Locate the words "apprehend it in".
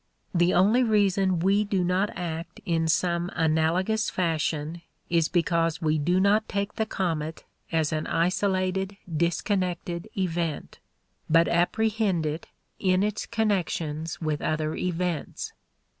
11.47-13.03